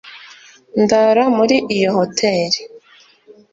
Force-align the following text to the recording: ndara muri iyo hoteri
ndara 0.83 1.23
muri 1.37 1.55
iyo 1.75 1.89
hoteri 1.97 2.59